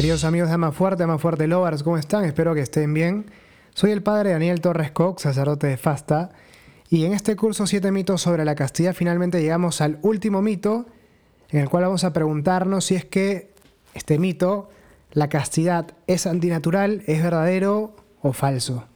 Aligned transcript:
Queridos 0.00 0.24
amigos 0.24 0.48
de 0.48 0.54
Ama 0.54 0.72
Fuerte, 0.72 1.02
Ama 1.02 1.18
Fuerte 1.18 1.46
Lovers, 1.46 1.82
¿cómo 1.82 1.98
están? 1.98 2.24
Espero 2.24 2.54
que 2.54 2.62
estén 2.62 2.94
bien. 2.94 3.26
Soy 3.74 3.90
el 3.90 4.02
padre 4.02 4.30
Daniel 4.30 4.62
Torres 4.62 4.92
Cox, 4.92 5.20
sacerdote 5.20 5.66
de 5.66 5.76
Fasta, 5.76 6.30
y 6.88 7.04
en 7.04 7.12
este 7.12 7.36
curso 7.36 7.66
7 7.66 7.92
mitos 7.92 8.22
sobre 8.22 8.46
la 8.46 8.54
castidad 8.54 8.94
finalmente 8.94 9.42
llegamos 9.42 9.82
al 9.82 9.98
último 10.00 10.40
mito, 10.40 10.86
en 11.50 11.60
el 11.60 11.68
cual 11.68 11.84
vamos 11.84 12.04
a 12.04 12.14
preguntarnos 12.14 12.86
si 12.86 12.94
es 12.94 13.04
que 13.04 13.52
este 13.92 14.18
mito, 14.18 14.70
la 15.12 15.28
castidad, 15.28 15.88
es 16.06 16.26
antinatural, 16.26 17.02
es 17.06 17.22
verdadero 17.22 17.94
o 18.22 18.32
falso. 18.32 18.86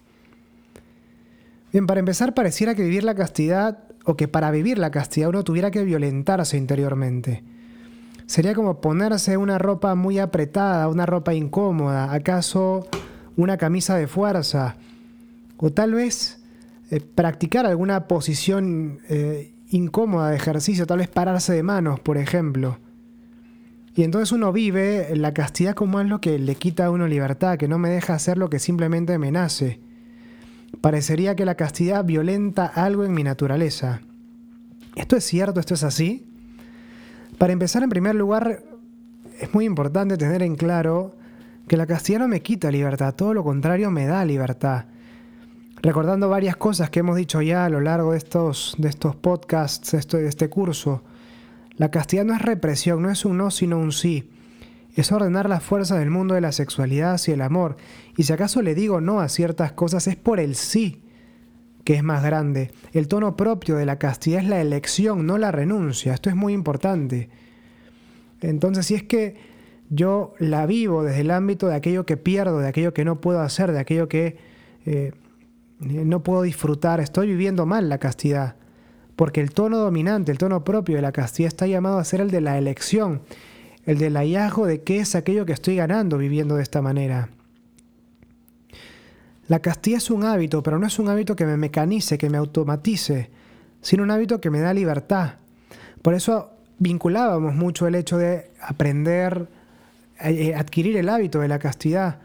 Bien, 1.70 1.86
para 1.86 2.00
empezar, 2.00 2.32
pareciera 2.32 2.74
que 2.74 2.82
vivir 2.82 3.04
la 3.04 3.14
castidad, 3.14 3.80
o 4.06 4.16
que 4.16 4.26
para 4.26 4.50
vivir 4.50 4.78
la 4.78 4.90
castidad 4.90 5.28
uno 5.28 5.44
tuviera 5.44 5.70
que 5.70 5.84
violentarse 5.84 6.56
interiormente. 6.56 7.44
Sería 8.26 8.54
como 8.54 8.80
ponerse 8.80 9.36
una 9.36 9.58
ropa 9.58 9.94
muy 9.94 10.18
apretada, 10.18 10.88
una 10.88 11.06
ropa 11.06 11.34
incómoda, 11.34 12.12
acaso 12.12 12.86
una 13.36 13.56
camisa 13.56 13.96
de 13.96 14.06
fuerza, 14.06 14.76
o 15.56 15.70
tal 15.70 15.94
vez 15.94 16.42
eh, 16.90 17.00
practicar 17.00 17.66
alguna 17.66 18.06
posición 18.06 19.00
eh, 19.08 19.52
incómoda 19.70 20.30
de 20.30 20.36
ejercicio, 20.36 20.86
tal 20.86 20.98
vez 20.98 21.08
pararse 21.08 21.52
de 21.52 21.62
manos, 21.62 22.00
por 22.00 22.16
ejemplo. 22.16 22.78
Y 23.94 24.02
entonces 24.02 24.32
uno 24.32 24.52
vive 24.52 25.14
la 25.16 25.32
castidad 25.34 25.74
como 25.74 25.98
algo 25.98 26.20
que 26.20 26.38
le 26.38 26.56
quita 26.56 26.86
a 26.86 26.90
uno 26.90 27.06
libertad, 27.06 27.58
que 27.58 27.68
no 27.68 27.78
me 27.78 27.90
deja 27.90 28.14
hacer 28.14 28.38
lo 28.38 28.50
que 28.50 28.58
simplemente 28.58 29.18
me 29.18 29.30
nace. 29.30 29.80
Parecería 30.80 31.36
que 31.36 31.44
la 31.44 31.54
castidad 31.54 32.04
violenta 32.04 32.66
algo 32.66 33.04
en 33.04 33.12
mi 33.12 33.22
naturaleza. 33.22 34.00
¿Esto 34.96 35.16
es 35.16 35.24
cierto? 35.24 35.60
¿Esto 35.60 35.74
es 35.74 35.84
así? 35.84 36.26
Para 37.38 37.52
empezar, 37.52 37.82
en 37.82 37.90
primer 37.90 38.14
lugar, 38.14 38.62
es 39.40 39.52
muy 39.52 39.64
importante 39.64 40.16
tener 40.16 40.42
en 40.42 40.56
claro 40.56 41.16
que 41.66 41.76
la 41.76 41.86
castidad 41.86 42.20
no 42.20 42.28
me 42.28 42.42
quita 42.42 42.70
libertad, 42.70 43.14
todo 43.14 43.34
lo 43.34 43.42
contrario 43.42 43.90
me 43.90 44.06
da 44.06 44.24
libertad. 44.24 44.84
Recordando 45.82 46.28
varias 46.28 46.56
cosas 46.56 46.90
que 46.90 47.00
hemos 47.00 47.16
dicho 47.16 47.42
ya 47.42 47.64
a 47.64 47.68
lo 47.68 47.80
largo 47.80 48.12
de 48.12 48.18
estos, 48.18 48.74
de 48.78 48.88
estos 48.88 49.16
podcasts, 49.16 49.92
de 49.92 50.28
este 50.28 50.48
curso, 50.48 51.02
la 51.76 51.90
castidad 51.90 52.24
no 52.24 52.34
es 52.34 52.42
represión, 52.42 53.02
no 53.02 53.10
es 53.10 53.24
un 53.24 53.36
no, 53.36 53.50
sino 53.50 53.78
un 53.78 53.92
sí. 53.92 54.30
Es 54.94 55.10
ordenar 55.10 55.48
las 55.48 55.64
fuerzas 55.64 55.98
del 55.98 56.10
mundo 56.10 56.34
de 56.34 56.40
la 56.40 56.52
sexualidad 56.52 57.14
hacia 57.14 57.34
el 57.34 57.42
amor. 57.42 57.76
Y 58.16 58.22
si 58.22 58.32
acaso 58.32 58.62
le 58.62 58.76
digo 58.76 59.00
no 59.00 59.18
a 59.18 59.28
ciertas 59.28 59.72
cosas, 59.72 60.06
es 60.06 60.14
por 60.14 60.38
el 60.38 60.54
sí 60.54 61.02
que 61.84 61.94
es 61.94 62.02
más 62.02 62.22
grande. 62.22 62.70
El 62.92 63.08
tono 63.08 63.36
propio 63.36 63.76
de 63.76 63.86
la 63.86 63.98
castidad 63.98 64.40
es 64.40 64.48
la 64.48 64.60
elección, 64.60 65.26
no 65.26 65.38
la 65.38 65.52
renuncia. 65.52 66.14
Esto 66.14 66.30
es 66.30 66.36
muy 66.36 66.52
importante. 66.52 67.28
Entonces, 68.40 68.86
si 68.86 68.94
es 68.94 69.02
que 69.02 69.36
yo 69.90 70.34
la 70.38 70.66
vivo 70.66 71.04
desde 71.04 71.20
el 71.20 71.30
ámbito 71.30 71.68
de 71.68 71.74
aquello 71.74 72.06
que 72.06 72.16
pierdo, 72.16 72.58
de 72.58 72.68
aquello 72.68 72.94
que 72.94 73.04
no 73.04 73.20
puedo 73.20 73.40
hacer, 73.40 73.72
de 73.72 73.78
aquello 73.78 74.08
que 74.08 74.38
eh, 74.86 75.12
no 75.78 76.22
puedo 76.22 76.42
disfrutar, 76.42 77.00
estoy 77.00 77.28
viviendo 77.28 77.66
mal 77.66 77.88
la 77.88 77.98
castidad. 77.98 78.56
Porque 79.14 79.40
el 79.40 79.52
tono 79.52 79.78
dominante, 79.78 80.32
el 80.32 80.38
tono 80.38 80.64
propio 80.64 80.96
de 80.96 81.02
la 81.02 81.12
castidad 81.12 81.48
está 81.48 81.66
llamado 81.66 81.98
a 81.98 82.04
ser 82.04 82.20
el 82.20 82.30
de 82.30 82.40
la 82.40 82.58
elección, 82.58 83.22
el 83.84 83.98
del 83.98 84.16
hallazgo 84.16 84.66
de 84.66 84.82
qué 84.82 84.98
es 84.98 85.14
aquello 85.14 85.46
que 85.46 85.52
estoy 85.52 85.76
ganando 85.76 86.18
viviendo 86.18 86.56
de 86.56 86.62
esta 86.62 86.82
manera. 86.82 87.28
La 89.46 89.58
castidad 89.58 89.98
es 89.98 90.10
un 90.10 90.24
hábito, 90.24 90.62
pero 90.62 90.78
no 90.78 90.86
es 90.86 90.98
un 90.98 91.08
hábito 91.08 91.36
que 91.36 91.44
me 91.44 91.56
mecanice, 91.56 92.16
que 92.16 92.30
me 92.30 92.38
automatice, 92.38 93.30
sino 93.82 94.02
un 94.02 94.10
hábito 94.10 94.40
que 94.40 94.50
me 94.50 94.60
da 94.60 94.72
libertad. 94.72 95.34
Por 96.00 96.14
eso 96.14 96.50
vinculábamos 96.78 97.54
mucho 97.54 97.86
el 97.86 97.94
hecho 97.94 98.16
de 98.16 98.50
aprender, 98.60 99.48
eh, 100.20 100.54
adquirir 100.54 100.96
el 100.96 101.10
hábito 101.10 101.40
de 101.40 101.48
la 101.48 101.58
castidad, 101.58 102.20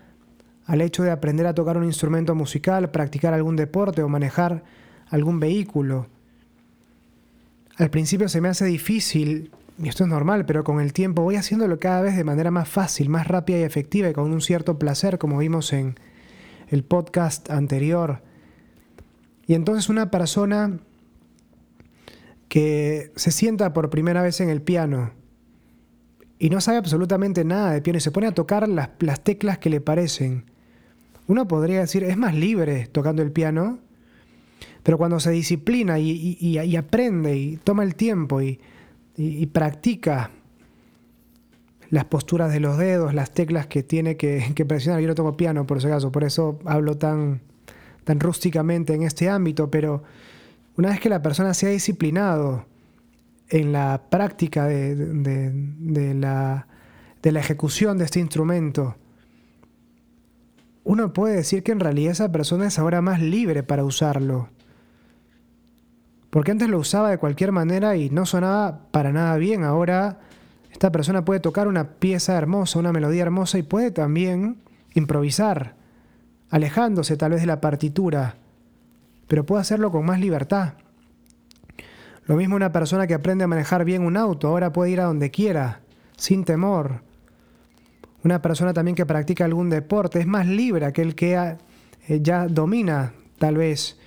al 0.66 0.82
hecho 0.82 1.04
de 1.04 1.12
aprender 1.12 1.46
a 1.46 1.54
tocar 1.54 1.78
un 1.78 1.84
instrumento 1.84 2.36
musical, 2.36 2.90
practicar 2.90 3.34
algún 3.34 3.58
deporte 3.58 4.02
o 4.02 4.08
manejar 4.08 4.64
algún 5.10 5.42
vehículo. 5.42 6.08
Al 7.78 7.90
principio 7.90 8.30
se 8.30 8.40
me 8.40 8.48
hace 8.48 8.66
difícil, 8.66 9.52
y 9.82 9.90
esto 9.90 10.04
es 10.04 10.10
normal, 10.10 10.46
pero 10.46 10.64
con 10.64 10.80
el 10.80 10.94
tiempo 10.94 11.24
voy 11.24 11.36
haciéndolo 11.36 11.80
cada 11.80 12.02
vez 12.02 12.16
de 12.16 12.24
manera 12.24 12.52
más 12.52 12.70
fácil, 12.70 13.10
más 13.10 13.28
rápida 13.28 13.60
y 13.60 13.64
efectiva 13.64 14.10
y 14.10 14.14
con 14.14 14.32
un 14.32 14.42
cierto 14.42 14.78
placer, 14.78 15.18
como 15.18 15.38
vimos 15.38 15.74
en, 15.74 15.96
el 16.70 16.84
podcast 16.84 17.50
anterior. 17.50 18.22
Y 19.46 19.54
entonces 19.56 19.90
una 19.90 20.10
persona 20.12 20.80
que 22.48 23.12
se 23.16 23.32
sienta 23.32 23.74
por 23.74 23.90
primera 23.90 24.22
vez 24.22 24.42
en 24.42 24.50
el 24.50 24.62
piano 24.62 25.12
y 26.40 26.50
no 26.50 26.62
sabe 26.62 26.78
absolutamente 26.78 27.44
nada 27.44 27.72
de 27.72 27.82
piano 27.82 27.98
y 27.98 28.02
se 28.02 28.12
pone 28.12 28.28
a 28.28 28.32
tocar 28.32 28.68
las, 28.68 28.90
teclas 29.24 29.60
que 29.60 29.70
le 29.70 29.82
parecen, 29.82 30.46
uno 31.28 31.48
podría 31.48 31.82
decir, 31.82 32.04
es 32.04 32.18
más 32.18 32.34
libre 32.34 32.88
tocando 32.88 33.22
el 33.22 33.32
piano, 33.32 33.80
pero 34.82 34.98
cuando 34.98 35.20
se 35.20 35.32
disciplina 35.32 36.00
y, 36.00 36.76
aprende 36.78 37.38
y 37.38 37.58
toma 37.58 37.84
el 37.84 37.96
tiempo 37.96 38.42
y, 38.42 38.60
practica 39.52 40.32
las 41.90 42.06
posturas 42.06 42.52
de 42.52 42.60
los 42.60 42.78
dedos, 42.78 43.14
las 43.14 43.32
teclas 43.32 43.68
que 43.68 43.84
tiene 43.84 44.16
que, 44.16 44.66
presionar. 44.68 45.02
Yo 45.02 45.08
no 45.08 45.16
toco 45.16 45.36
piano, 45.36 45.66
por 45.66 45.82
si 45.82 45.88
acaso, 45.88 46.12
por 46.12 46.24
eso 46.24 46.60
hablo 46.66 46.98
tan, 46.98 47.42
tan 48.04 48.20
rústicamente 48.20 48.94
en 48.94 49.04
este 49.04 49.30
ámbito, 49.30 49.72
pero 49.72 50.04
una 50.76 50.90
vez 50.90 51.00
que 51.00 51.10
la 51.10 51.22
persona 51.22 51.54
se 51.54 51.68
ha 51.68 51.70
disciplinado 51.70 52.66
en 53.50 53.72
la 53.72 54.04
práctica 54.10 54.66
de, 54.66 56.14
la, 56.16 56.68
de 57.24 57.32
la 57.32 57.40
ejecución 57.40 57.98
de 57.98 58.06
este 58.06 58.20
instrumento, 58.20 58.96
uno 60.84 61.12
puede 61.14 61.38
decir 61.38 61.64
que 61.64 61.72
en 61.72 61.80
realidad 61.80 62.12
esa 62.12 62.32
persona 62.32 62.68
es 62.68 62.80
ahora 62.80 63.02
más 63.02 63.22
libre 63.22 63.64
para 63.64 63.84
usarlo. 63.84 64.50
Porque 66.30 66.52
antes 66.52 66.70
lo 66.70 66.78
usaba 66.78 67.10
de 67.10 67.18
cualquier 67.18 67.52
manera 67.52 67.96
y 67.96 68.12
no 68.12 68.28
sonaba 68.28 68.88
para 68.92 69.12
nada 69.12 69.36
bien. 69.38 69.64
Ahora 69.64 70.20
esta 70.72 70.92
persona 70.92 71.26
puede 71.26 71.40
tocar 71.40 71.68
una 71.68 71.94
pieza 71.94 72.38
hermosa, 72.38 72.80
una 72.80 72.94
melodía 72.94 73.24
hermosa 73.24 73.58
y 73.58 73.64
puede 73.64 73.92
también 73.92 74.58
improvisar, 74.94 75.76
alejándose 76.50 77.18
tal 77.18 77.32
vez 77.32 77.42
de 77.42 77.48
la 77.48 77.62
partitura, 77.62 78.36
pero 79.28 79.46
puede 79.46 79.62
hacerlo 79.62 79.92
con 79.92 80.06
más 80.06 80.20
libertad. 80.20 80.74
Lo 82.26 82.36
mismo 82.36 82.56
una 82.56 82.72
persona 82.72 83.08
que 83.08 83.16
aprende 83.16 83.44
a 83.44 83.48
manejar 83.48 83.86
bien 83.86 84.04
un 84.04 84.16
auto, 84.16 84.48
ahora 84.48 84.72
puede 84.72 84.92
ir 84.92 85.02
a 85.02 85.06
donde 85.06 85.32
quiera, 85.32 85.82
sin 86.16 86.44
temor. 86.44 87.02
Una 88.24 88.42
persona 88.42 88.74
también 88.74 88.96
que 88.96 89.06
practica 89.06 89.46
algún 89.46 89.70
deporte 89.70 90.20
es 90.20 90.28
más 90.28 90.46
libre 90.46 90.86
aquel 90.86 91.16
que 91.16 91.56
eh, 92.08 92.20
ya 92.22 92.48
domina 92.48 93.14
tal 93.38 93.58
vez 93.58 93.98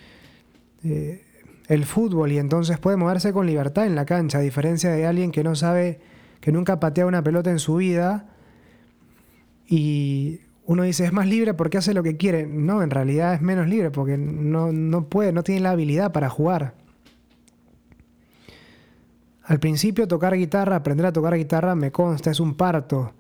eh, 0.85 1.25
el 1.69 1.85
fútbol 1.85 2.31
y 2.33 2.39
entonces 2.39 2.79
puede 2.79 2.97
moverse 2.97 3.33
con 3.33 3.47
libertad 3.47 3.87
en 3.87 3.95
la 3.95 4.05
cancha, 4.05 4.39
a 4.39 4.43
diferencia 4.43 4.91
de 4.91 5.07
alguien 5.07 5.33
que 5.33 5.43
no 5.43 5.55
sabe 5.55 6.01
que 6.43 6.51
nunca 6.51 6.81
patea 6.81 7.07
una 7.07 7.23
pelota 7.23 7.51
en 7.53 7.61
su 7.61 7.77
vida 7.77 8.27
y 9.65 10.41
uno 10.67 10.83
dice, 10.83 11.05
es 11.05 11.13
más 11.13 11.27
libre 11.29 11.55
porque 11.55 11.79
hace 11.79 11.95
lo 11.95 12.03
que 12.03 12.17
quiere. 12.17 12.47
No, 12.49 12.83
en 12.83 12.91
realidad 12.91 13.33
es 13.35 13.41
menos 13.41 13.69
libre 13.69 13.93
porque 13.93 14.19
no, 14.19 14.73
no 14.73 15.09
puede, 15.09 15.33
no 15.33 15.45
tiene 15.45 15.61
la 15.61 15.71
habilidad 15.71 16.11
para 16.11 16.29
jugar. 16.29 16.75
Al 19.45 19.61
principio 19.61 20.09
tocar 20.09 20.35
guitarra, 20.35 20.75
aprender 20.75 21.07
a 21.07 21.13
tocar 21.13 21.37
guitarra 21.37 21.77
me 21.77 21.93
consta, 21.93 22.33
es 22.33 22.41
un 22.41 22.55
parto. 22.55 23.15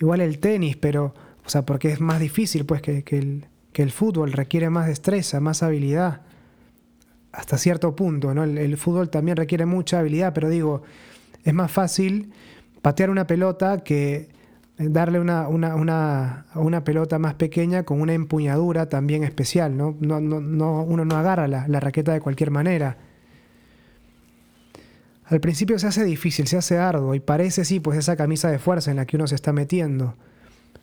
Igual 0.00 0.20
el 0.20 0.38
tenis, 0.38 0.76
pero, 0.76 1.14
o 1.44 1.48
sea, 1.48 1.66
porque 1.66 1.90
es 1.90 2.00
más 2.00 2.20
difícil 2.20 2.64
pues 2.64 2.80
que, 2.80 3.02
el, 3.10 3.46
que 3.72 3.82
el 3.82 3.90
fútbol, 3.90 4.32
requiere 4.32 4.70
más 4.70 4.86
destreza, 4.86 5.40
más 5.40 5.64
habilidad. 5.64 6.20
Hasta 7.32 7.58
cierto 7.58 7.96
punto, 7.96 8.34
¿no? 8.34 8.44
el 8.44 8.76
fútbol 8.76 9.10
también 9.10 9.36
requiere 9.36 9.66
mucha 9.66 9.98
habilidad, 9.98 10.32
pero 10.32 10.48
digo, 10.48 10.84
es 11.46 11.54
más 11.54 11.70
fácil 11.70 12.32
patear 12.82 13.08
una 13.08 13.26
pelota 13.26 13.78
que 13.84 14.28
darle 14.78 15.20
una, 15.20 15.48
una, 15.48 16.84
pelota 16.84 17.18
más 17.20 17.34
pequeña 17.34 17.84
con 17.84 18.00
una 18.00 18.14
empuñadura 18.14 18.88
también 18.88 19.22
especial. 19.22 19.76
¿no? 19.76 19.96
No, 20.00 20.20
no, 20.20 20.82
uno 20.82 21.04
no 21.04 21.16
agarra 21.16 21.46
la, 21.46 21.68
la 21.68 21.78
raqueta 21.78 22.12
de 22.12 22.20
cualquier 22.20 22.50
manera. 22.50 22.98
Al 25.24 25.40
principio 25.40 25.78
se 25.78 25.86
hace 25.86 26.04
difícil, 26.04 26.48
se 26.48 26.56
hace 26.56 26.78
arduo 26.78 27.14
y 27.14 27.20
parece 27.20 27.64
sí, 27.64 27.78
pues 27.78 27.96
esa 27.96 28.16
camisa 28.16 28.50
de 28.50 28.58
fuerza 28.58 28.90
en 28.90 28.96
la 28.96 29.06
que 29.06 29.16
uno 29.16 29.28
se 29.28 29.36
está 29.36 29.52
metiendo. 29.52 30.14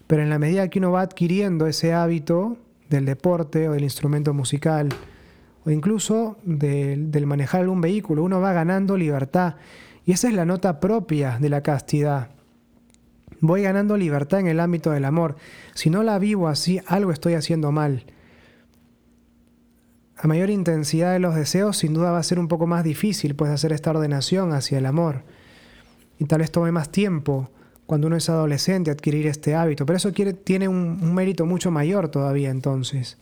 Pero 0.07 0.23
en 0.23 0.29
la 0.29 0.39
medida 0.39 0.69
que 0.69 0.79
uno 0.79 0.91
va 0.91 1.01
adquiriendo 1.01 1.67
ese 1.67 1.93
hábito 1.93 2.57
del 2.89 3.05
deporte 3.05 3.67
o 3.67 3.73
del 3.73 3.83
instrumento 3.83 4.33
musical 4.33 4.89
o 5.65 5.71
incluso 5.71 6.37
del, 6.43 7.11
del 7.11 7.25
manejar 7.25 7.61
algún 7.61 7.81
vehículo, 7.81 8.23
uno 8.23 8.39
va 8.39 8.53
ganando 8.53 8.95
libertad 8.95 9.55
y 10.05 10.11
esa 10.11 10.27
es 10.27 10.33
la 10.33 10.45
nota 10.45 10.79
propia 10.79 11.37
de 11.39 11.49
la 11.49 11.61
castidad. 11.61 12.29
Voy 13.39 13.63
ganando 13.63 13.97
libertad 13.97 14.39
en 14.39 14.47
el 14.47 14.59
ámbito 14.59 14.91
del 14.91 15.05
amor. 15.05 15.35
Si 15.73 15.89
no 15.89 16.03
la 16.03 16.17
vivo 16.19 16.47
así, 16.47 16.81
algo 16.87 17.11
estoy 17.11 17.33
haciendo 17.33 17.71
mal. 17.71 18.05
A 20.15 20.27
mayor 20.27 20.49
intensidad 20.49 21.11
de 21.11 21.19
los 21.19 21.35
deseos, 21.35 21.77
sin 21.77 21.93
duda 21.93 22.11
va 22.11 22.19
a 22.19 22.23
ser 22.23 22.39
un 22.39 22.47
poco 22.47 22.67
más 22.67 22.83
difícil 22.83 23.35
pues 23.35 23.51
hacer 23.51 23.73
esta 23.73 23.89
ordenación 23.89 24.53
hacia 24.53 24.77
el 24.77 24.85
amor. 24.85 25.23
Y 26.19 26.25
tal 26.25 26.39
vez 26.39 26.51
tome 26.51 26.71
más 26.71 26.89
tiempo 26.89 27.49
cuando 27.85 28.07
uno 28.07 28.15
es 28.15 28.29
adolescente 28.29 28.91
adquirir 28.91 29.27
este 29.27 29.55
hábito, 29.55 29.85
pero 29.85 29.97
eso 29.97 30.13
tiene 30.13 30.69
un, 30.69 30.99
un 31.01 31.13
mérito 31.13 31.45
mucho 31.45 31.69
mayor 31.69 32.07
todavía 32.07 32.49
entonces. 32.49 33.17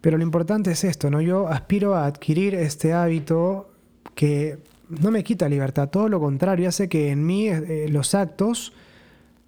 Pero 0.00 0.16
lo 0.16 0.24
importante 0.24 0.72
es 0.72 0.82
esto, 0.82 1.10
¿no? 1.10 1.20
Yo 1.20 1.46
aspiro 1.46 1.94
a 1.94 2.06
adquirir 2.06 2.54
este 2.56 2.92
hábito 2.92 3.69
que 4.14 4.58
no 4.88 5.10
me 5.10 5.22
quita 5.22 5.48
libertad, 5.48 5.88
todo 5.88 6.08
lo 6.08 6.20
contrario, 6.20 6.68
hace 6.68 6.88
que 6.88 7.10
en 7.10 7.24
mí 7.24 7.48
eh, 7.48 7.86
los 7.88 8.14
actos 8.14 8.72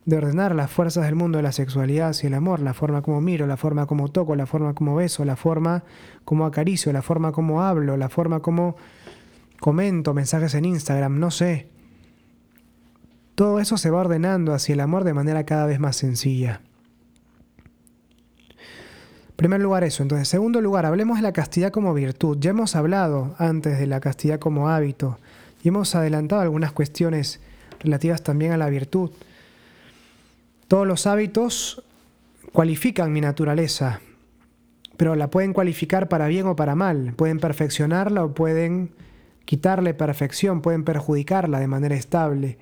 de 0.05 0.17
ordenar 0.17 0.55
las 0.55 0.71
fuerzas 0.71 1.05
del 1.05 1.15
mundo 1.15 1.39
de 1.39 1.43
la 1.43 1.53
sexualidad 1.53 2.15
y 2.23 2.27
el 2.27 2.35
amor, 2.35 2.61
la 2.61 2.75
forma 2.75 3.03
como 3.03 3.21
miro, 3.21 3.47
la 3.47 3.57
forma 3.57 3.87
como 3.87 4.09
toco, 4.09 4.35
la 4.35 4.47
forma 4.47 4.75
como 4.75 4.97
beso, 4.97 5.25
la 5.25 5.37
forma 5.37 5.85
como 6.25 6.45
acaricio, 6.45 6.93
la 6.93 7.03
forma 7.03 7.33
como 7.33 7.63
hablo, 7.63 7.97
la 7.97 8.09
forma 8.09 8.41
como 8.41 8.77
comento 9.61 10.13
mensajes 10.13 10.55
en 10.55 10.65
Instagram, 10.65 11.19
no 11.21 11.31
sé. 11.31 11.69
Todo 13.35 13.61
eso 13.61 13.77
se 13.77 13.91
va 13.91 14.01
ordenando 14.01 14.55
hacia 14.55 14.73
el 14.73 14.81
amor 14.81 15.05
de 15.05 15.15
manera 15.15 15.45
cada 15.45 15.67
vez 15.67 15.79
más 15.79 15.97
sencilla. 15.97 16.61
Primer 19.43 19.61
lugar 19.61 19.83
eso. 19.83 20.05
Entonces, 20.05 20.29
segundo 20.29 20.61
lugar, 20.61 20.87
hablemos 20.87 21.17
de 21.17 21.23
la 21.25 21.33
castidad 21.33 21.73
como 21.73 21.93
virtud. 21.95 22.39
Ya 22.39 22.51
hemos 22.51 22.77
hablado 22.77 23.35
antes 23.39 23.77
de 23.77 23.89
la 23.89 23.99
castidad 23.99 24.39
como 24.39 24.69
hábito 24.69 25.19
y 25.65 25.69
hemos 25.71 25.97
adelantado 25.97 26.43
algunas 26.43 26.71
cuestiones 26.71 27.41
relativas 27.81 28.23
también 28.23 28.53
a 28.53 28.57
la 28.57 28.71
virtud. 28.71 29.11
Todos 30.69 30.87
los 30.87 31.09
hábitos 31.09 31.83
cualifican 32.53 33.13
mi 33.13 33.21
naturaleza, 33.21 34.01
pero 34.97 35.17
la 35.17 35.29
pueden 35.29 35.53
cualificar 35.53 36.09
para 36.09 36.29
bien 36.29 36.47
o 36.47 36.55
para 36.55 36.77
mal. 36.77 37.13
Pueden 37.17 37.41
perfeccionarla 37.41 38.25
o 38.25 38.35
pueden 38.35 38.93
quitarle 39.45 39.93
perfección, 39.93 40.63
pueden 40.63 40.85
perjudicarla 40.85 41.59
de 41.59 41.67
manera 41.67 41.97
estable. 41.97 42.59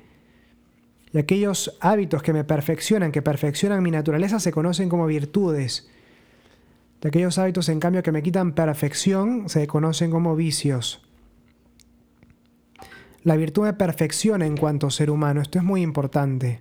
Y 1.13 1.19
aquellos 1.19 1.77
hábitos 1.81 2.23
que 2.23 2.33
me 2.33 2.45
perfeccionan, 2.45 3.13
que 3.13 3.21
perfeccionan 3.21 3.83
mi 3.83 3.91
naturaleza, 3.91 4.41
se 4.41 4.51
conocen 4.51 4.89
como 4.89 5.05
virtudes. 5.05 5.91
De 7.01 7.09
aquellos 7.09 7.39
hábitos, 7.39 7.69
en 7.69 7.81
cambio, 7.81 8.03
que 8.03 8.13
me 8.13 8.23
quitan 8.23 8.53
perfección, 8.53 9.49
se 9.49 9.67
conocen 9.67 10.11
como 10.11 10.37
vicios. 10.37 11.03
La 13.23 13.37
virtud 13.37 13.65
me 13.65 13.73
perfecciona 13.73 14.47
en 14.47 14.57
cuanto 14.57 14.91
ser 14.91 15.11
humano. 15.11 15.41
Esto 15.41 15.59
es 15.59 15.65
muy 15.65 15.83
importante. 15.83 16.61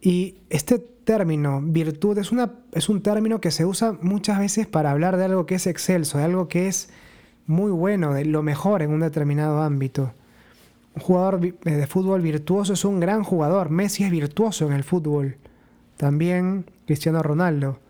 Y 0.00 0.36
este 0.50 0.78
término, 0.78 1.60
virtud, 1.62 2.18
es, 2.18 2.30
es 2.72 2.88
un 2.88 3.02
término 3.02 3.40
que 3.40 3.50
se 3.50 3.64
usa 3.64 3.98
muchas 4.02 4.38
veces 4.38 4.66
para 4.68 4.92
hablar 4.92 5.16
de 5.16 5.24
algo 5.24 5.46
que 5.46 5.56
es 5.56 5.66
excelso, 5.66 6.18
de 6.18 6.24
algo 6.24 6.46
que 6.48 6.68
es 6.68 6.90
muy 7.46 7.72
bueno, 7.72 8.14
de 8.14 8.24
lo 8.24 8.42
mejor 8.42 8.82
en 8.82 8.90
un 8.90 9.00
determinado 9.00 9.62
ámbito. 9.62 10.12
Un 10.94 11.02
jugador 11.02 11.40
eh, 11.44 11.70
de 11.70 11.86
fútbol 11.88 12.20
virtuoso 12.20 12.74
es 12.74 12.84
un 12.84 13.00
gran 13.00 13.24
jugador. 13.24 13.70
Messi 13.70 14.04
es 14.04 14.10
virtuoso 14.12 14.66
en 14.66 14.74
el 14.74 14.84
fútbol. 14.84 15.38
También 15.96 16.66
Cristiano 16.86 17.20
Ronaldo 17.22 17.80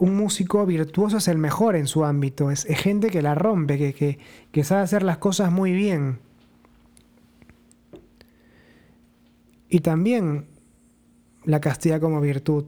un 0.00 0.16
músico 0.16 0.64
virtuoso 0.64 1.18
es 1.18 1.28
el 1.28 1.36
mejor 1.36 1.76
en 1.76 1.86
su 1.86 2.06
ámbito, 2.06 2.50
es, 2.50 2.64
gente 2.64 3.10
que 3.10 3.20
la 3.20 3.34
rompe, 3.34 3.76
que, 3.76 4.18
que, 4.50 4.64
sabe 4.64 4.80
hacer 4.80 5.02
las 5.02 5.18
cosas 5.18 5.52
muy 5.52 5.72
bien. 5.72 6.18
Y 9.68 9.80
también 9.80 10.46
la 11.44 11.60
castidad 11.60 12.00
como 12.00 12.22
virtud. 12.22 12.64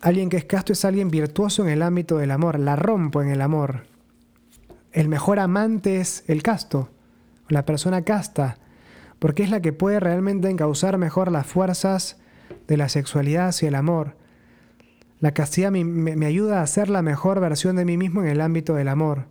Alguien 0.00 0.28
que 0.28 0.36
es 0.36 0.44
casto 0.44 0.72
es 0.72 0.84
alguien 0.84 1.10
virtuoso 1.10 1.62
en 1.62 1.70
el 1.70 1.80
ámbito 1.80 2.18
del 2.18 2.32
amor, 2.32 2.58
la 2.58 2.74
rompo 2.74 3.22
en 3.22 3.28
el 3.28 3.40
amor. 3.40 3.86
El 4.90 5.08
mejor 5.08 5.38
amante 5.38 6.00
es 6.00 6.24
el 6.26 6.42
casto, 6.42 6.90
la 7.48 7.64
persona 7.64 8.02
casta, 8.02 8.58
porque 9.20 9.44
es 9.44 9.50
la 9.50 9.62
que 9.62 9.72
puede 9.72 10.00
realmente 10.00 10.50
encauzar 10.50 10.98
mejor 10.98 11.30
las 11.30 11.46
fuerzas 11.46 12.18
de 12.66 12.76
la 12.76 12.88
sexualidad 12.88 13.48
hacia 13.48 13.68
el 13.68 13.76
amor 13.76 14.23
la 15.24 15.32
castidad 15.32 15.70
me, 15.70 16.26
ayuda 16.26 16.60
a 16.60 16.66
ser 16.66 16.90
la 16.90 17.00
mejor 17.00 17.40
versión 17.40 17.76
de 17.76 17.86
mí 17.86 17.96
mismo 17.96 18.20
en 18.20 18.28
el 18.28 18.42
ámbito 18.42 18.74
del 18.74 18.88
amor. 18.88 19.24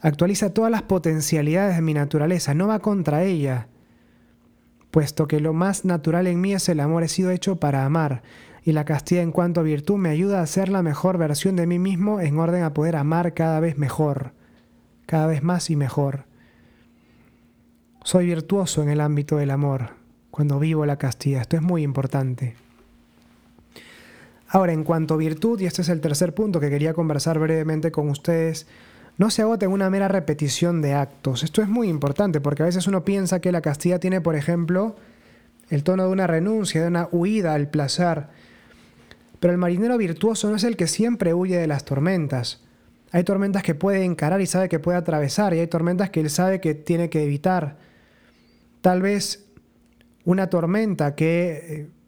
Actualiza 0.00 0.54
todas 0.54 0.70
las 0.70 0.82
potencialidades 0.82 1.74
de 1.74 1.82
mi 1.82 1.94
naturaleza, 1.94 2.54
no 2.54 2.68
va 2.68 2.78
contra 2.78 3.24
ella, 3.24 3.66
puesto 4.92 5.26
que 5.26 5.40
lo 5.40 5.52
más 5.52 5.84
natural 5.84 6.28
en 6.28 6.40
mí 6.40 6.52
es 6.52 6.68
el 6.68 6.78
amor, 6.78 7.02
he 7.02 7.08
sido 7.08 7.32
hecho 7.32 7.56
para 7.56 7.84
amar, 7.84 8.22
y 8.62 8.70
la 8.70 8.84
castidad 8.84 9.24
en 9.24 9.32
cuanto 9.32 9.58
a 9.58 9.64
virtud 9.64 9.96
me 9.96 10.10
ayuda 10.10 10.40
a 10.40 10.46
ser 10.46 10.68
la 10.68 10.84
mejor 10.84 11.18
versión 11.18 11.56
de 11.56 11.66
mí 11.66 11.80
mismo 11.80 12.20
en 12.20 12.38
orden 12.38 12.62
a 12.62 12.72
poder 12.72 12.94
amar 12.94 13.34
cada 13.34 13.58
vez 13.58 13.78
mejor, 13.78 14.30
cada 15.06 15.26
vez 15.26 15.42
más 15.42 15.70
y 15.70 15.74
mejor. 15.74 16.26
Soy 18.04 18.26
virtuoso 18.26 18.80
en 18.84 18.90
el 18.90 19.00
ámbito 19.00 19.38
del 19.38 19.50
amor 19.50 19.94
cuando 20.30 20.60
vivo 20.60 20.86
la 20.86 20.98
castidad, 20.98 21.40
esto 21.40 21.56
es 21.56 21.62
muy 21.62 21.82
importante. 21.82 22.54
Ahora, 24.54 24.74
en 24.74 24.84
cuanto 24.84 25.14
a 25.14 25.16
virtud, 25.16 25.58
y 25.60 25.64
este 25.64 25.80
es 25.80 25.88
el 25.88 26.02
tercer 26.02 26.34
punto 26.34 26.60
que 26.60 26.68
quería 26.68 26.92
conversar 26.92 27.38
brevemente 27.38 27.90
con 27.90 28.10
ustedes, 28.10 28.66
no 29.16 29.30
se 29.30 29.40
agote 29.40 29.64
en 29.64 29.72
una 29.72 29.88
mera 29.88 30.08
repetición 30.08 30.82
de 30.82 30.92
actos. 30.92 31.42
Esto 31.42 31.62
es 31.62 31.68
muy 31.68 31.88
importante 31.88 32.38
porque 32.38 32.62
a 32.62 32.66
veces 32.66 32.86
uno 32.86 33.02
piensa 33.02 33.40
que 33.40 33.50
la 33.50 33.62
castidad 33.62 33.98
tiene, 33.98 34.20
por 34.20 34.36
ejemplo, 34.36 34.94
el 35.70 35.82
tono 35.84 36.04
de 36.04 36.10
una 36.10 36.26
renuncia, 36.26 36.82
de 36.82 36.88
una 36.88 37.08
huida 37.12 37.54
al 37.54 37.70
placer. 37.70 38.26
Pero 39.40 39.54
el 39.54 39.58
marinero 39.58 39.96
virtuoso 39.96 40.50
no 40.50 40.56
es 40.56 40.64
el 40.64 40.76
que 40.76 40.86
siempre 40.86 41.32
huye 41.32 41.56
de 41.56 41.66
las 41.66 41.86
tormentas. 41.86 42.62
Hay 43.10 43.24
tormentas 43.24 43.62
que 43.62 43.74
puede 43.74 44.04
encarar 44.04 44.42
y 44.42 44.46
sabe 44.46 44.68
que 44.68 44.78
puede 44.78 44.98
atravesar, 44.98 45.54
y 45.54 45.60
hay 45.60 45.66
tormentas 45.66 46.10
que 46.10 46.20
él 46.20 46.28
sabe 46.28 46.60
que 46.60 46.74
tiene 46.74 47.08
que 47.08 47.24
evitar. 47.24 47.78
Tal 48.82 49.00
vez 49.00 49.46
una 50.26 50.50
tormenta 50.50 51.14
que 51.14 51.88
eh, 51.88 52.01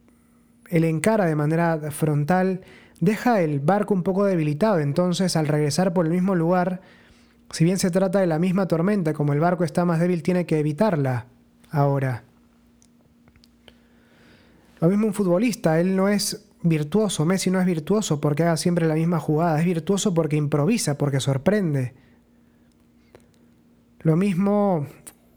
él 0.68 0.84
encara 0.84 1.26
de 1.26 1.36
manera 1.36 1.90
frontal, 1.90 2.62
deja 3.00 3.40
el 3.40 3.60
barco 3.60 3.94
un 3.94 4.02
poco 4.02 4.24
debilitado, 4.24 4.80
entonces 4.80 5.36
al 5.36 5.48
regresar 5.48 5.92
por 5.92 6.06
el 6.06 6.12
mismo 6.12 6.34
lugar, 6.34 6.80
si 7.50 7.64
bien 7.64 7.78
se 7.78 7.90
trata 7.90 8.20
de 8.20 8.26
la 8.26 8.38
misma 8.38 8.66
tormenta, 8.66 9.12
como 9.12 9.32
el 9.32 9.40
barco 9.40 9.64
está 9.64 9.84
más 9.84 10.00
débil, 10.00 10.22
tiene 10.22 10.46
que 10.46 10.58
evitarla 10.58 11.26
ahora. 11.70 12.24
Lo 14.80 14.88
mismo 14.88 15.06
un 15.06 15.14
futbolista, 15.14 15.80
él 15.80 15.96
no 15.96 16.08
es 16.08 16.46
virtuoso, 16.62 17.24
Messi 17.24 17.50
no 17.50 17.60
es 17.60 17.66
virtuoso 17.66 18.20
porque 18.20 18.42
haga 18.42 18.56
siempre 18.56 18.86
la 18.86 18.94
misma 18.94 19.20
jugada, 19.20 19.60
es 19.60 19.66
virtuoso 19.66 20.14
porque 20.14 20.36
improvisa, 20.36 20.98
porque 20.98 21.20
sorprende. 21.20 21.94
Lo 24.00 24.16
mismo 24.16 24.86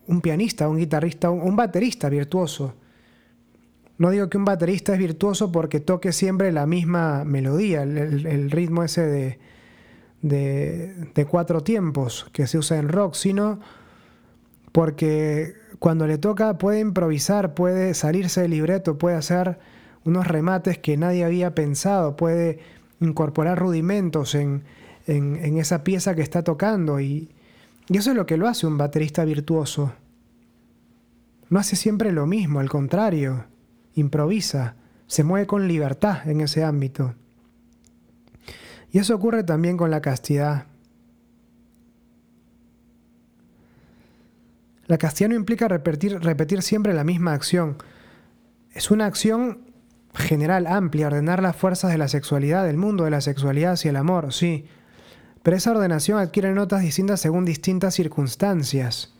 un 0.08 0.22
pianista, 0.22 0.68
un 0.68 0.78
guitarrista, 0.78 1.30
un 1.30 1.56
baterista 1.56 2.10
virtuoso. 2.10 2.76
No 3.98 4.12
digo 4.12 4.30
que 4.30 4.38
un 4.38 4.46
baterista 4.46 4.94
es 4.94 5.00
virtuoso 5.00 5.52
porque 5.52 5.80
toque 5.80 6.12
siempre 6.12 6.52
la 6.52 6.68
misma 6.68 7.24
melodía, 7.26 7.82
el, 7.84 8.52
ritmo 8.52 8.84
ese 8.84 9.40
de, 10.22 11.26
cuatro 11.30 11.64
tiempos 11.64 12.28
que 12.32 12.46
se 12.46 12.60
usa 12.60 12.78
en 12.78 12.90
rock, 12.90 13.16
sino 13.16 13.60
porque 14.72 15.56
cuando 15.80 16.06
le 16.06 16.20
toca 16.20 16.60
puede 16.60 16.80
improvisar, 16.80 17.56
puede 17.56 17.96
salirse 17.96 18.42
del 18.42 18.52
libreto, 18.52 19.00
puede 19.00 19.16
hacer 19.16 19.58
unos 20.06 20.28
remates 20.28 20.78
que 20.78 20.96
nadie 20.96 21.26
había 21.26 21.56
pensado, 21.56 22.16
puede 22.16 22.60
incorporar 23.00 23.58
rudimentos 23.58 24.36
en, 24.36 24.64
esa 25.08 25.84
pieza 25.84 26.14
que 26.14 26.22
está 26.22 26.44
tocando 26.44 27.00
y, 27.00 27.32
y 27.88 27.98
eso 27.98 28.12
es 28.12 28.18
lo 28.18 28.26
que 28.28 28.38
lo 28.38 28.48
hace 28.48 28.68
un 28.68 28.78
baterista 28.78 29.26
virtuoso. 29.26 29.94
No 31.50 31.60
hace 31.60 31.76
siempre 31.78 32.12
lo 32.12 32.28
mismo, 32.28 32.60
al 32.60 32.70
contrario 32.70 33.46
improvisa, 33.98 34.76
se 35.08 35.24
mueve 35.24 35.48
con 35.48 35.68
libertad 35.68 36.28
en 36.28 36.42
ese 36.42 36.64
ámbito. 36.64 37.16
Y 38.92 39.00
eso 39.00 39.16
ocurre 39.16 39.44
también 39.44 39.78
con 39.78 39.92
la 39.92 40.02
castidad. 40.02 40.66
La 44.86 44.98
castidad 44.98 45.30
no 45.30 45.36
implica 45.36 45.68
repetir, 45.68 46.20
repetir 46.20 46.62
siempre 46.62 46.94
la 46.94 47.04
misma 47.04 47.34
acción. 47.34 47.78
Es 48.72 48.90
una 48.90 49.06
acción 49.06 49.60
general, 50.14 50.68
amplia, 50.68 51.08
ordenar 51.08 51.42
las 51.42 51.56
fuerzas 51.56 51.92
de 51.92 51.98
la 51.98 52.08
sexualidad, 52.08 52.66
del 52.66 52.78
mundo 52.78 53.04
de 53.04 53.12
la 53.12 53.22
sexualidad 53.22 53.74
hacia 53.74 53.90
el 53.90 53.98
amor, 53.98 54.34
sí. 54.34 54.66
Pero 55.44 55.58
esa 55.58 55.72
ordenación 55.72 56.20
adquiere 56.20 56.54
notas 56.54 56.82
distintas 56.82 57.20
según 57.20 57.46
distintas 57.46 57.96
circunstancias. 57.96 59.17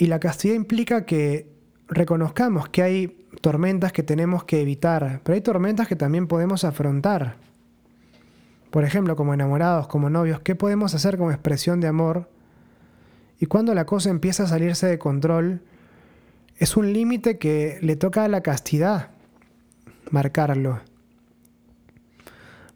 Y 0.00 0.06
la 0.06 0.18
castidad 0.18 0.54
implica 0.54 1.04
que 1.04 1.46
reconozcamos 1.86 2.70
que 2.70 2.82
hay 2.82 3.26
tormentas 3.42 3.92
que 3.92 4.02
tenemos 4.02 4.44
que 4.44 4.62
evitar, 4.62 5.20
pero 5.22 5.34
hay 5.34 5.42
tormentas 5.42 5.88
que 5.88 5.94
también 5.94 6.26
podemos 6.26 6.64
afrontar. 6.64 7.36
Por 8.70 8.84
ejemplo, 8.84 9.14
como 9.14 9.34
enamorados, 9.34 9.88
como 9.88 10.08
novios, 10.08 10.40
¿qué 10.40 10.54
podemos 10.54 10.94
hacer 10.94 11.18
como 11.18 11.32
expresión 11.32 11.82
de 11.82 11.88
amor? 11.88 12.30
Y 13.38 13.44
cuando 13.44 13.74
la 13.74 13.84
cosa 13.84 14.08
empieza 14.08 14.44
a 14.44 14.46
salirse 14.46 14.86
de 14.86 14.98
control, 14.98 15.60
es 16.56 16.78
un 16.78 16.94
límite 16.94 17.36
que 17.36 17.78
le 17.82 17.94
toca 17.94 18.24
a 18.24 18.28
la 18.28 18.40
castidad 18.40 19.10
marcarlo. 20.10 20.80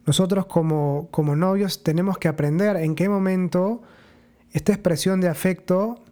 nosotros 0.04 0.44
como, 0.44 1.08
como 1.10 1.36
novios 1.36 1.82
tenemos 1.82 2.18
que 2.18 2.28
aprender 2.28 2.76
en 2.76 2.94
qué 2.94 3.08
momento 3.08 3.80
esta 4.52 4.74
expresión 4.74 5.22
de 5.22 5.28
afecto 5.28 6.04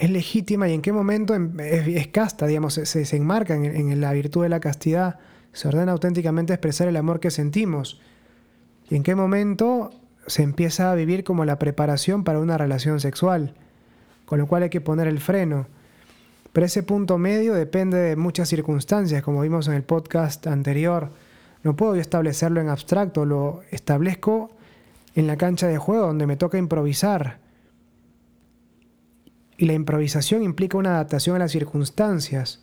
es 0.00 0.10
legítima 0.10 0.66
y 0.66 0.72
en 0.72 0.80
qué 0.80 0.92
momento 0.92 1.34
es, 1.34 2.08
casta, 2.08 2.46
digamos, 2.46 2.74
se, 2.74 3.16
enmarca 3.16 3.54
en, 3.54 3.66
en, 3.66 4.00
la 4.00 4.12
virtud 4.14 4.42
de 4.42 4.48
la 4.48 4.58
castidad, 4.58 5.18
se 5.52 5.68
ordena 5.68 5.92
auténticamente 5.92 6.54
expresar 6.54 6.88
el 6.88 6.96
amor 6.96 7.20
que 7.20 7.30
sentimos. 7.30 8.00
Y 8.88 8.96
en 8.96 9.02
qué 9.02 9.14
momento 9.14 9.90
se 10.26 10.42
empieza 10.42 10.90
a 10.90 10.94
vivir 10.94 11.22
como 11.22 11.44
la 11.44 11.58
preparación 11.58 12.24
para 12.24 12.38
una 12.38 12.56
relación 12.56 12.98
sexual, 12.98 13.52
con 14.24 14.38
lo 14.38 14.46
cual 14.46 14.62
hay 14.62 14.70
que 14.70 14.80
poner 14.80 15.06
el 15.06 15.20
freno. 15.20 15.66
Pero 16.54 16.64
ese 16.64 16.82
punto 16.82 17.18
medio 17.18 17.52
depende 17.52 17.98
de 17.98 18.16
muchas 18.16 18.48
circunstancias, 18.48 19.22
como 19.22 19.42
vimos 19.42 19.68
en 19.68 19.74
el 19.74 19.82
podcast 19.82 20.46
anterior. 20.46 21.10
No 21.62 21.76
puedo 21.76 21.94
yo 21.94 22.00
establecerlo 22.00 22.62
en 22.62 22.70
abstracto, 22.70 23.26
lo 23.26 23.60
establezco 23.70 24.50
en 25.14 25.26
la 25.26 25.36
cancha 25.36 25.66
de 25.66 25.76
juego 25.76 26.06
donde 26.06 26.26
me 26.26 26.38
toca 26.38 26.56
improvisar. 26.56 27.49
Y 29.60 29.66
la 29.66 29.74
improvisación 29.74 30.42
implica 30.42 30.78
una 30.78 30.94
adaptación 30.94 31.36
a 31.36 31.40
las 31.40 31.52
circunstancias. 31.52 32.62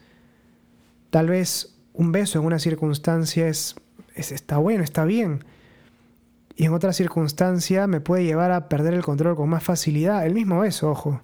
Tal 1.12 1.30
vez 1.30 1.78
un 1.94 2.12
beso 2.12 2.40
en 2.40 2.46
una 2.46 2.58
circunstancia 2.58 3.48
es, 3.48 3.76
está 4.16 4.58
bueno, 4.58 4.84
está 4.84 5.06
bien. 5.06 5.46
Y 6.56 6.66
en 6.66 6.74
otra 6.74 6.94
circunstancia 6.94 7.86
me 7.86 8.02
puede 8.02 8.24
llevar 8.24 8.52
a 8.52 8.68
perder 8.68 8.96
el 8.96 9.04
control 9.04 9.36
con 9.36 9.48
más 9.48 9.64
facilidad. 9.64 10.26
El 10.26 10.34
mismo 10.34 10.62
beso, 10.62 10.90
ojo. 10.90 11.22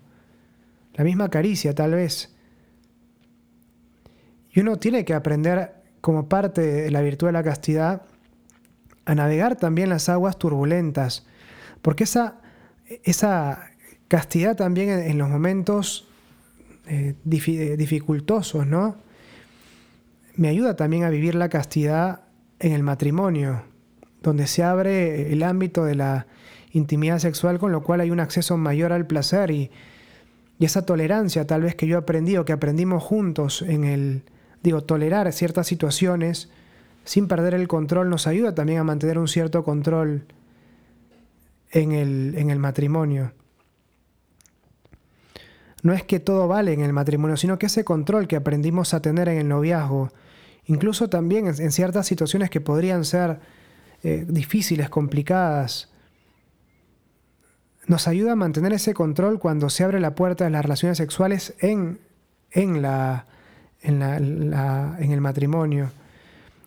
La 0.93 1.03
misma 1.03 1.29
caricia, 1.29 1.73
tal 1.73 1.95
vez. 1.95 2.35
Y 4.51 4.59
uno 4.59 4.77
tiene 4.77 5.05
que 5.05 5.15
aprender 5.15 5.73
como 6.01 6.29
parte 6.29 6.61
de 6.61 6.91
la 6.91 7.01
virtud 7.01 7.25
de 7.25 7.33
la 7.33 7.43
castidad, 7.43 8.03
a 9.05 9.15
navegar 9.15 9.55
también 9.55 9.89
las 9.89 10.07
aguas 10.07 10.37
turbulentas, 10.37 11.25
porque 11.81 12.03
esa, 12.03 12.41
esa 13.01 13.72
castidad 14.13 14.55
también 14.55 14.89
en, 14.89 15.17
los 15.17 15.27
momentos 15.27 16.07
eh, 16.85 17.15
eh, 17.25 17.75
dificultosos, 17.75 18.67
¿no? 18.67 18.95
Me 20.35 20.49
ayuda 20.49 20.75
también 20.75 21.03
a 21.03 21.09
vivir 21.09 21.33
la 21.33 21.49
castidad 21.49 22.21
en 22.59 22.73
el 22.73 22.83
matrimonio, 22.83 23.63
donde 24.21 24.45
se 24.45 24.61
abre 24.61 25.33
el 25.33 25.41
ámbito 25.41 25.83
de 25.83 25.95
la 25.95 26.27
intimidad 26.73 27.17
sexual, 27.17 27.57
con 27.57 27.71
lo 27.71 27.81
cual 27.81 28.01
hay 28.01 28.11
un 28.11 28.19
acceso 28.19 28.55
mayor 28.55 28.93
al 28.93 29.07
placer 29.07 29.49
y, 29.49 29.71
esa 30.59 30.85
tolerancia 30.85 31.45
tal 31.45 31.63
vez 31.63 31.75
que 31.75 31.87
yo 31.87 31.97
aprendí 31.97 32.37
o 32.37 32.45
que 32.45 32.53
aprendimos 32.53 33.03
juntos 33.03 33.63
en 33.63 33.83
el, 33.83 34.21
digo, 34.61 34.81
tolerar 34.81 35.33
ciertas 35.33 35.67
situaciones 35.67 36.49
sin 37.03 37.27
perder 37.27 37.55
el 37.55 37.67
control 37.67 38.09
nos 38.09 38.27
ayuda 38.27 38.55
también 38.55 38.79
a 38.79 38.83
mantener 38.85 39.17
un 39.17 39.27
cierto 39.27 39.63
control 39.63 40.25
en 41.71 41.91
el 41.91 42.59
matrimonio. 42.59 43.33
No 45.83 45.93
es 45.93 46.03
que 46.03 46.19
todo 46.19 46.47
vale 46.47 46.73
en 46.73 46.81
el 46.81 46.93
matrimonio, 46.93 47.37
sino 47.37 47.59
que 47.59 47.67
ese 47.67 47.83
control 47.83 48.27
que 48.27 48.37
aprendimos 48.37 48.93
a 48.93 49.01
tener 49.01 49.27
en 49.27 49.37
el 49.37 49.49
noviazgo, 49.49 50.11
incluso 50.65 51.09
también 51.09 51.47
en, 51.47 51.71
ciertas 51.71 52.07
situaciones 52.07 52.49
que 52.49 52.61
podrían 52.61 53.03
ser 53.03 53.39
eh, 54.01 54.25
difíciles, 54.27 54.89
complicadas, 54.89 55.89
nos 57.85 58.07
ayuda 58.07 58.31
a 58.31 58.35
mantener 58.37 58.71
ese 58.71 58.93
control 58.93 59.39
cuando 59.39 59.69
se 59.69 59.83
abre 59.83 59.99
la 59.99 60.15
puerta 60.15 60.45
de 60.45 60.51
las 60.51 60.63
relaciones 60.63 60.97
sexuales 60.97 61.53
en, 61.59 61.99
en 62.51 62.81
la, 62.81 63.25
en, 63.81 64.01
en 64.01 65.11
el 65.11 65.19
matrimonio. 65.19 65.91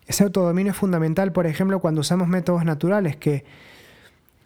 Ese 0.05 0.23
autodominio 0.23 0.73
es 0.73 0.77
fundamental, 0.77 1.31
por 1.31 1.47
ejemplo, 1.47 1.79
cuando 1.79 2.01
usamos 2.01 2.27
métodos 2.27 2.63
naturales, 2.63 3.17
que 3.17 3.45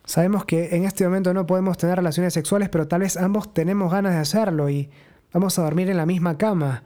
sabemos 0.06 0.46
que 0.46 0.76
en 0.76 0.86
este 0.86 1.04
momento 1.06 1.34
no 1.34 1.46
podemos 1.46 1.78
tener 1.78 1.96
relaciones 1.98 2.34
sexuales, 2.34 2.70
pero 2.70 2.88
tal 2.88 3.02
vez 3.02 3.18
ambos 3.18 3.54
tenemos 3.54 3.92
ganas 3.92 4.14
de 4.14 4.20
hacerlo 4.20 4.70
y 4.70 4.90
vamos 5.34 5.58
a 5.58 5.64
dormir 5.64 5.90
en 5.90 5.98
la 5.98 6.06
misma 6.06 6.38
cama. 6.38 6.84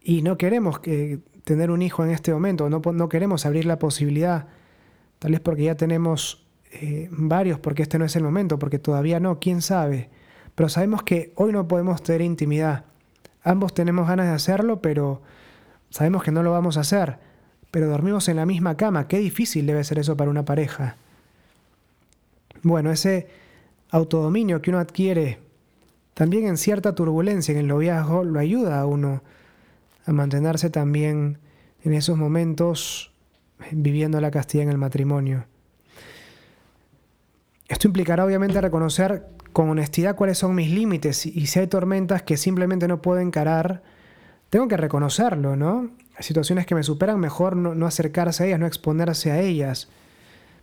Y 0.00 0.22
no 0.22 0.38
queremos 0.38 0.78
que, 0.80 1.20
tener 1.44 1.70
un 1.70 1.82
hijo 1.82 2.04
en 2.04 2.10
este 2.10 2.32
momento, 2.32 2.68
no, 2.68 2.80
no 2.92 3.08
queremos 3.08 3.46
abrir 3.46 3.64
la 3.64 3.78
posibilidad, 3.78 4.46
tal 5.18 5.32
vez 5.32 5.40
porque 5.40 5.64
ya 5.64 5.76
tenemos 5.76 6.46
eh, 6.72 7.08
varios, 7.10 7.58
porque 7.58 7.82
este 7.82 7.98
no 7.98 8.04
es 8.04 8.16
el 8.16 8.22
momento, 8.22 8.58
porque 8.58 8.78
todavía 8.78 9.20
no, 9.20 9.38
quién 9.40 9.62
sabe. 9.62 10.10
Pero 10.54 10.68
sabemos 10.68 11.02
que 11.02 11.32
hoy 11.36 11.52
no 11.52 11.68
podemos 11.68 12.02
tener 12.02 12.20
intimidad 12.20 12.84
Ambos 13.48 13.72
tenemos 13.72 14.08
ganas 14.08 14.26
de 14.26 14.32
hacerlo, 14.32 14.82
pero 14.82 15.22
sabemos 15.90 16.22
que 16.22 16.32
no 16.32 16.42
lo 16.42 16.50
vamos 16.50 16.76
a 16.76 16.80
hacer. 16.80 17.18
Pero 17.78 17.90
dormimos 17.90 18.28
en 18.28 18.34
la 18.34 18.44
misma 18.44 18.76
cama. 18.76 19.06
Qué 19.06 19.18
difícil 19.18 19.64
debe 19.64 19.84
ser 19.84 20.00
eso 20.00 20.16
para 20.16 20.32
una 20.32 20.44
pareja. 20.44 20.96
Bueno, 22.64 22.90
ese 22.90 23.28
autodominio 23.90 24.60
que 24.60 24.70
uno 24.70 24.80
adquiere 24.80 25.38
también 26.12 26.48
en 26.48 26.56
cierta 26.56 26.96
turbulencia 26.96 27.52
en 27.52 27.58
el 27.58 27.68
noviazgo 27.68 28.24
lo 28.24 28.40
ayuda 28.40 28.80
a 28.80 28.86
uno 28.86 29.22
a 30.06 30.12
mantenerse 30.12 30.70
también 30.70 31.38
en 31.84 31.92
esos 31.94 32.18
momentos 32.18 33.12
viviendo 33.70 34.20
la 34.20 34.32
castidad 34.32 34.64
en 34.64 34.70
el 34.70 34.78
matrimonio. 34.78 35.44
Esto 37.68 37.86
implicará 37.86 38.24
obviamente 38.24 38.60
reconocer 38.60 39.24
con 39.52 39.70
honestidad 39.70 40.16
cuáles 40.16 40.36
son 40.36 40.56
mis 40.56 40.72
límites 40.72 41.26
y 41.26 41.46
si 41.46 41.60
hay 41.60 41.68
tormentas 41.68 42.22
que 42.22 42.36
simplemente 42.38 42.88
no 42.88 43.00
puedo 43.00 43.20
encarar, 43.20 43.84
tengo 44.50 44.68
que 44.68 44.76
reconocerlo, 44.76 45.56
¿no? 45.56 45.90
Situaciones 46.20 46.66
que 46.66 46.74
me 46.74 46.82
superan, 46.82 47.20
mejor 47.20 47.56
no, 47.56 47.86
acercarse 47.86 48.42
a 48.42 48.46
ellas, 48.46 48.60
no 48.60 48.66
exponerse 48.66 49.30
a 49.30 49.40
ellas, 49.40 49.88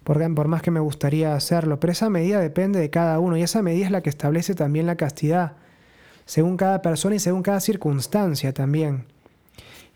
por, 0.03 0.35
por 0.35 0.47
más 0.47 0.61
que 0.61 0.71
me 0.71 0.79
gustaría 0.79 1.35
hacerlo, 1.35 1.79
pero 1.79 1.93
esa 1.93 2.09
medida 2.09 2.39
depende 2.39 2.79
de 2.79 2.89
cada 2.89 3.19
uno 3.19 3.37
y 3.37 3.43
esa 3.43 3.61
medida 3.61 3.85
es 3.85 3.91
la 3.91 4.01
que 4.01 4.09
establece 4.09 4.53
también 4.55 4.85
la 4.85 4.95
castidad, 4.95 5.53
según 6.25 6.57
cada 6.57 6.81
persona 6.81 7.15
y 7.15 7.19
según 7.19 7.43
cada 7.43 7.59
circunstancia 7.59 8.53
también. 8.53 9.05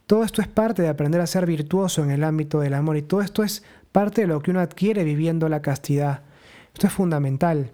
Todo 0.08 0.24
esto 0.24 0.41
es 0.41 0.48
parte 0.48 0.81
de 0.81 0.88
aprender 0.88 1.22
a 1.22 1.27
ser 1.27 1.46
virtuoso 1.46 2.03
en 2.03 2.10
el 2.10 2.24
ámbito 2.24 2.62
del 2.62 2.74
amor 2.74 2.98
y 2.98 3.01
todo 3.01 3.22
esto 3.22 3.43
es 3.43 3.63
parte 3.91 4.22
de 4.22 4.27
lo 4.27 4.41
que 4.41 4.51
uno 4.51 4.60
adquiere 4.60 5.03
viviendo 5.03 5.50
la 5.50 5.62
castidad. 5.62 6.22
Esto 6.74 6.88
es 6.88 6.93
fundamental. 6.93 7.72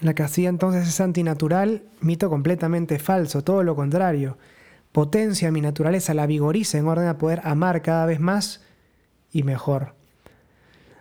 La 0.00 0.14
castidad 0.14 0.50
entonces 0.50 0.86
es 0.86 1.00
antinatural, 1.00 1.82
mito 2.00 2.28
completamente 2.28 2.98
falso, 2.98 3.42
todo 3.42 3.62
lo 3.62 3.74
contrario. 3.74 4.36
Potencia 4.92 5.50
mi 5.50 5.60
naturaleza, 5.60 6.14
la 6.14 6.26
vigoriza 6.26 6.78
en 6.78 6.86
orden 6.86 7.08
a 7.08 7.18
poder 7.18 7.40
amar 7.44 7.82
cada 7.82 8.06
vez 8.06 8.20
más 8.20 8.62
y 9.32 9.42
mejor. 9.42 9.94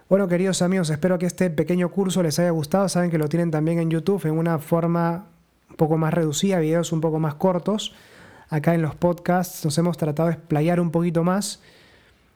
Bueno, 0.10 0.28
queridos 0.28 0.62
amigos, 0.62 0.90
espero 0.90 1.18
que 1.20 1.26
este 1.26 1.50
pequeño 1.50 1.90
curso 1.90 2.24
les 2.24 2.40
haya 2.40 2.52
gustado. 2.52 2.88
Saben 2.90 3.12
que 3.12 3.18
lo 3.18 3.28
tienen 3.28 3.52
también 3.52 3.80
en 3.80 3.90
YouTube 3.90 4.26
en 4.26 4.38
una 4.38 4.60
forma 4.60 5.28
un 5.70 5.76
poco 5.76 5.98
más 5.98 6.14
reducida, 6.14 6.60
videos 6.60 6.92
un 6.92 7.02
poco 7.02 7.20
más 7.20 7.36
cortos. 7.36 7.94
Acá 8.50 8.74
en 8.74 8.82
los 8.82 8.96
podcasts 8.96 9.66
nos 9.66 9.78
hemos 9.78 9.98
tratado 9.98 10.30
de 10.30 10.36
explayar 10.36 10.80
un 10.80 10.92
poquito 10.92 11.24
más. 11.24 11.62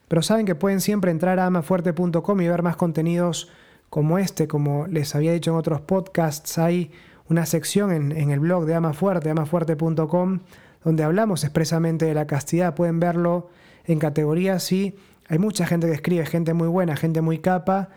Pero 0.08 0.20
saben 0.20 0.44
que 0.44 0.54
pueden 0.54 0.82
siempre 0.82 1.10
entrar 1.10 1.38
a 1.38 1.46
amafuerte.com 1.46 2.40
y 2.42 2.48
ver 2.48 2.62
más 2.62 2.76
contenidos 2.76 3.48
como 3.88 4.18
este, 4.18 4.48
como 4.48 4.86
les 4.86 5.14
había 5.14 5.32
dicho 5.32 5.50
en 5.50 5.56
otros 5.56 5.82
podcasts, 5.82 6.56
hay 6.58 6.90
una 7.28 7.44
sección 7.44 7.92
en, 7.92 8.30
el 8.30 8.40
blog 8.40 8.64
de 8.64 8.74
Amafuerte, 8.74 9.28
amafuerte.com, 9.28 10.40
donde 10.84 11.04
hablamos 11.04 11.44
expresamente 11.44 12.06
de 12.06 12.14
la 12.14 12.26
castidad. 12.26 12.74
Pueden 12.74 13.00
verlo 13.00 13.48
en 13.84 13.98
categorías 13.98 14.70
y 14.72 14.94
hay 15.28 15.38
mucha 15.38 15.66
gente 15.66 15.86
que 15.86 15.94
escribe, 15.94 16.26
gente 16.26 16.54
muy 16.54 16.68
buena, 16.68 16.96
gente 16.96 17.20
muy 17.20 17.38
capa, 17.38 17.88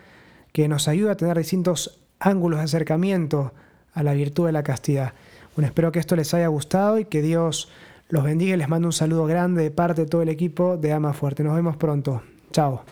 que 0.52 0.68
nos 0.68 0.88
ayuda 0.88 1.12
a 1.12 1.16
tener 1.16 1.36
distintos 1.36 2.00
ángulos 2.18 2.60
de 2.60 2.64
acercamiento 2.64 3.52
a 3.92 4.02
la 4.02 4.14
virtud 4.14 4.46
de 4.46 4.52
la 4.52 4.62
castidad. 4.62 5.12
Bueno, 5.54 5.68
espero 5.68 5.92
que 5.92 5.98
esto 5.98 6.16
les 6.16 6.32
haya 6.34 6.48
gustado 6.48 6.98
y 6.98 7.06
que 7.06 7.22
Dios 7.22 7.70
los 8.08 8.24
bendiga 8.24 8.54
y 8.54 8.58
les 8.58 8.68
mando 8.68 8.88
un 8.88 8.92
saludo 8.92 9.26
grande 9.26 9.62
de 9.62 9.70
parte 9.70 10.02
de 10.02 10.08
todo 10.08 10.22
el 10.22 10.28
equipo 10.28 10.76
de 10.76 10.92
Ama 10.92 11.12
Fuerte. 11.12 11.42
Nos 11.42 11.56
vemos 11.56 11.76
pronto. 11.76 12.22
Chao. 12.52 12.84